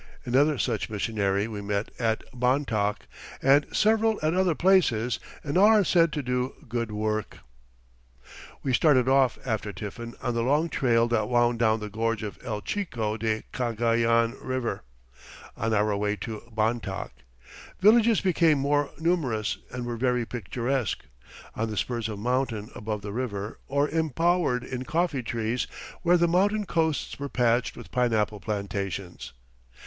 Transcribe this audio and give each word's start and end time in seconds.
Another 0.25 0.57
such 0.57 0.89
missionary 0.89 1.47
we 1.47 1.61
met 1.61 1.91
at 1.99 2.23
Bontoc, 2.33 3.01
and 3.39 3.67
several 3.71 4.17
at 4.23 4.33
other 4.33 4.55
places, 4.55 5.19
and 5.43 5.59
all 5.59 5.67
are 5.67 5.83
said 5.83 6.11
to 6.13 6.23
do 6.23 6.55
good 6.67 6.91
work. 6.91 7.37
[Illustration: 7.37 8.23
RICE 8.23 8.33
TERRACES.] 8.33 8.57
We 8.63 8.73
started 8.73 9.07
off 9.09 9.37
after 9.45 9.71
tiffin 9.71 10.15
on 10.19 10.33
the 10.33 10.41
long 10.41 10.69
trail 10.69 11.07
that 11.09 11.29
wound 11.29 11.59
down 11.59 11.81
the 11.81 11.89
gorge 11.91 12.23
of 12.23 12.39
El 12.43 12.61
Chico 12.61 13.15
de 13.15 13.43
Cagayan 13.53 14.37
River, 14.41 14.81
on 15.55 15.71
our 15.71 15.95
way 15.95 16.15
to 16.15 16.49
Bontoc. 16.51 17.11
Villages 17.79 18.21
became 18.21 18.57
more 18.57 18.89
numerous 18.97 19.59
and 19.69 19.85
were 19.85 19.97
very 19.97 20.25
picturesque, 20.25 21.05
on 21.55 21.69
the 21.69 21.77
spurs 21.77 22.09
of 22.09 22.17
mountain 22.17 22.71
above 22.73 23.03
the 23.03 23.13
river, 23.13 23.59
or 23.67 23.87
embowered 23.87 24.63
in 24.63 24.83
coffee 24.83 25.21
trees, 25.21 25.67
where 26.01 26.17
the 26.17 26.27
mountain 26.27 26.65
coasts 26.65 27.19
were 27.19 27.29
patched 27.29 27.77
with 27.77 27.91
pineapple 27.91 28.39
plantations. 28.39 29.33